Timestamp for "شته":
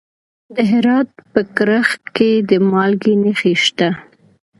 3.63-3.89